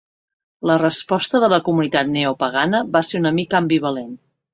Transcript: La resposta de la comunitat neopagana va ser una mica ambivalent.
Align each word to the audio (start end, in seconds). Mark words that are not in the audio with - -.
La 0.69 0.77
resposta 0.83 1.41
de 1.43 1.49
la 1.53 1.59
comunitat 1.67 2.09
neopagana 2.13 2.81
va 2.97 3.03
ser 3.09 3.21
una 3.21 3.33
mica 3.41 3.59
ambivalent. 3.61 4.17